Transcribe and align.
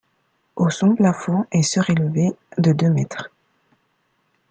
Au 0.55 0.71
son 0.71 0.95
plafond 0.95 1.45
est 1.51 1.61
surélevé 1.61 2.31
de 2.57 2.73
deux 2.73 2.89
mètres. 2.89 3.29